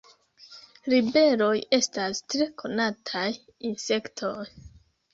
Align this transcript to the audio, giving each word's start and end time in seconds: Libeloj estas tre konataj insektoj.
Libeloj 0.93 1.51
estas 1.79 2.23
tre 2.33 2.49
konataj 2.65 3.29
insektoj. 3.73 4.39